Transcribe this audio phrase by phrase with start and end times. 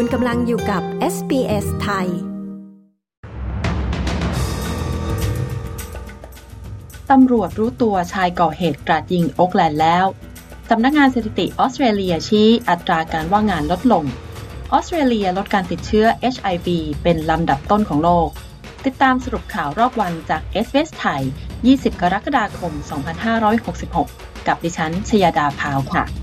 [0.00, 0.82] คุณกำลังอยู่กับ
[1.14, 2.08] SBS ไทย
[7.10, 10.06] ตำรวจรู้ตัวชายก่อเหตุกราดยิงโอ๊กแลนด์แล้ว
[10.70, 14.04] สำนักงานสถิติออสเตรเลียชี้อัตราการว่างงานลดลง
[14.72, 16.68] ออสเตรเลียลดการติดเชื้อ HIV
[17.02, 18.28] เป็นลำดับต้นของโลก
[18.84, 21.22] ติดตามสรุปข่าวรอบวันจาก s อ s ไทย
[21.60, 22.72] 20 กรกฎาคม
[23.60, 26.17] 2566 กับดิฉันชยดาพาวค่ะ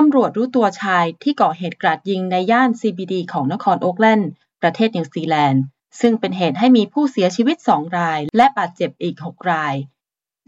[0.00, 4.30] ตำรวจรู้ตัวชายที่ก่อเหตุกราดยิงในย่าน CBD ของนครโอ๊กแลนด์
[4.62, 5.62] ประเทศนิวซีแลนด์
[6.00, 9.74] ซึ่งเป็นเหตุให้มีผู้เสียชีวิต 2 ราย และบาดเจ็บอีก 6 ราย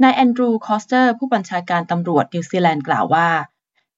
[0.02, 3.30] นายแอนดรูคอสเตอร์ผู้บัญชาการตำรวจนิวซีแลนด์กล่าวว่า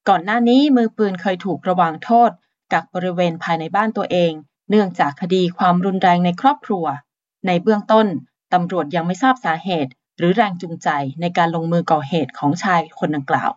[0.09, 2.31] ก่อนหน้านี้มือปืนเคยถูกระวางโทษ
[2.73, 4.31] กักบริเวณภายในบ้านตัวเอง
[4.69, 6.85] เนื่องจากคดีความรุนแรงในครอบครัว
[7.47, 8.07] ในเบื้องต้น
[8.53, 10.89] ตำรวจยังไม่ทราบสาเหตุ หรือแรงจูงใจ
[11.21, 13.51] ในการลงมือก่อเหตุของชายคนดังกล่าว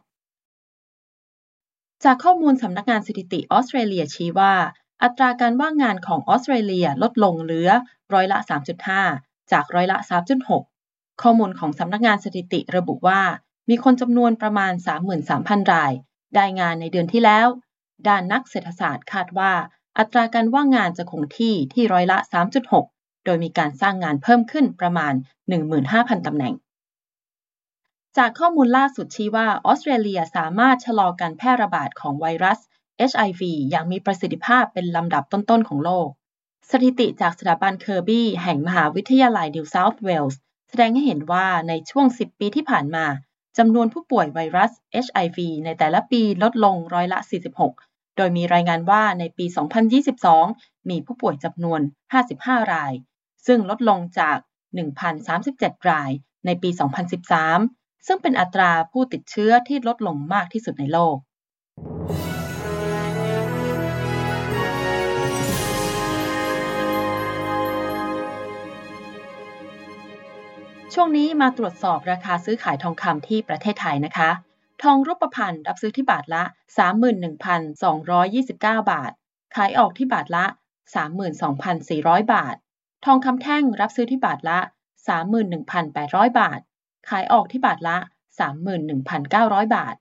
[2.05, 4.55] จากข้อมูลสำนักงานสถิติออสเตรเลียชี้ว่า
[5.03, 7.71] อัตราการว่างงานของออสเตรเลียลดลงเหลือ
[8.15, 8.39] ร้อยละ
[8.95, 9.99] 3.5 จากร้อยละ
[10.61, 13.21] 3.6 ข้อมูลของสำนักงานสถิติระบุว่า
[13.69, 14.73] มีคนจำนวนประมาณ
[15.23, 15.93] 33,000 ราย
[16.35, 17.47] ได้งานในเดือนที่แล้ว
[18.09, 19.53] ด้านนักเศรษฐศาสตร์คาดว่า
[19.99, 22.19] อัตราการว่างงานจะคงที่ที่ร้อยละ
[22.73, 25.13] 3.6 โดยมีการสร้างงานเพิ่มขึ้นประมาณ
[25.71, 26.55] 15,000 ตำแหน่ง
[28.19, 32.59] จากข้อมูลล่าสุดชี้ว่าออสเตรเลียสามารถชะลอการแพร่ระบาดของไวรัส
[33.11, 36.09] HIV อย่างมีประสิทธิภาพเป็นลำดับต้นๆของโลก
[36.71, 43.07] สถิติจากสถาบันเคอร์บี้แห่งมหาวิทยาลัยนิวเซาท์เวลส์แสดงให้เห็นว่าในช่วง 10 ปีที่ผ่านมา
[43.59, 44.71] จำนวนผู้ป่วยไวรัส
[45.05, 47.19] HIV ในแต่ละปีลดลงร้อยละ
[47.69, 49.47] 46 โดยมีรายงานว่าในปี
[50.17, 51.81] 2022 มีผู้ป่วยจำนวน
[52.27, 52.93] 55 ราย
[53.47, 54.37] ซึ่งลดลงจาก
[55.13, 56.11] 1,037 ราย
[56.47, 61.17] ในปี 2013 ซึ่งเป็นอัตราผู้ติดเชื้อที่ลดลงมากที่สุดในโลก
[70.95, 74.31] ช่วงนี้มาตรวจสอบราคาซื้อขายทองคำที่ประเทศไทยนะคะ
[74.83, 76.43] ทองรูปพรรณรับซื้อที่บาทละ
[77.33, 79.13] 31,229 บาท
[79.55, 80.45] ขายออกที่บาทละ
[81.59, 82.57] 32,400 บาท
[83.05, 84.59] ทองคำแท่งรับซื้อที่บาทละ
[85.69, 86.61] 31,800 บาท
[87.09, 87.97] ขายออกที่บาทละ
[88.87, 89.95] 31,900 บาท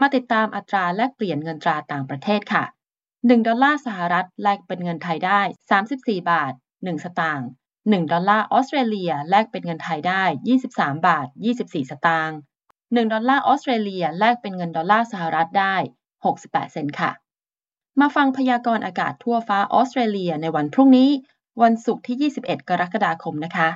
[0.00, 2.64] มาติดตามอัตราแลกเปลี่ยนเงินตราต่างประเทศค่ะ
[3.06, 5.40] 1 ดอลลาร์สหรัฐแลกเป็นเงินไทยได้
[5.80, 10.22] 34 บาท 1 สตางค์1ดอลลาร์ออสเตรเลียแลกเป็นเงินไทยได้
[10.62, 11.26] 23 บาท
[11.58, 12.38] 24 สตางค์
[12.74, 15.74] 1ดอลลาร์ออสเตรเลียแลกเป็นเงินดอลลาร์สหรัฐได้
[16.24, 17.10] 68 เซนต์ค่ะ
[18.00, 21.10] มาฟังพยากรณ์อากาศทั่วฟ้าออสเตรเลียในวันพรุ่งนี้
[21.62, 23.68] วันศุกร์ที่ 21 กรกฎาคมนะคะ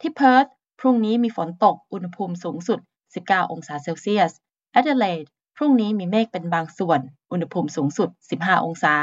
[0.00, 0.46] ที่เพิร์ธ
[0.80, 2.78] พรุ่งนี้มีฝนตก อุณหภูมิสูงสุด
[3.14, 4.32] 19 องศาเซลเซียส
[4.72, 5.24] แอดิเลด
[5.56, 7.00] พรุ่งนี้มีเมฆเป็นบางส่วน
[7.30, 8.94] อุณหภูมิสูงสุด 15 องศา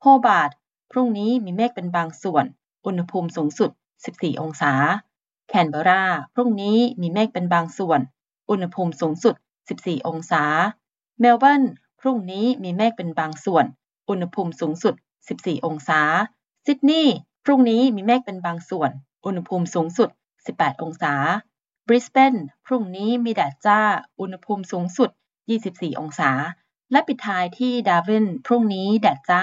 [0.00, 0.50] โฮบาร์ต
[0.92, 2.44] พรุ่งนี้มีเมฆเป็นบางส่วน
[2.86, 3.70] อุณหภูมิสูงสุด
[4.06, 4.72] 14 องศา
[5.48, 8.00] แคนเบรา พรุ่งนี้มีเมฆเป็นบางส่วน
[8.50, 9.34] อุณหภูมิสูงสุด
[9.70, 10.42] 14 องศา
[11.20, 11.62] เมลเบิร์น
[12.00, 13.64] พรุ่งนี้มีเมฆเป็นบางส่วน
[14.08, 14.94] อุณหภูมิสูงสุด
[15.30, 16.00] 14 องศา
[16.66, 17.14] ซิดนีย์
[17.44, 18.90] พรุ่งนี้มีเมฆเป็นบางส่วน
[19.24, 20.08] อุณหภูมิสูงสุด
[20.46, 21.14] 18 องศา
[21.86, 22.34] บริสเบน
[22.66, 23.80] พรุ่งนี้มีแดดจ้า
[24.20, 25.10] อุณหภูมิสูงสุด
[25.54, 26.30] 24 องศา
[26.92, 29.42] และปิดท้ายที่ดาวิน พรุ่งนี้แดดจ้า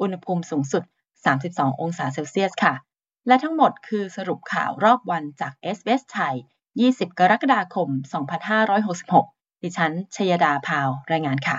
[0.00, 0.82] อุณหภูมิสูงสุด
[1.32, 2.74] 32 องศาเซลเซียสค่ะ
[3.26, 6.36] และทั้งหมดคือสรุปข่าวรอบวันจากเอสเบสไทย
[6.76, 7.88] 20 กรกฎาคม
[8.76, 11.58] 2566 ดิฉัน ชยดาพาว รายงานค่ะ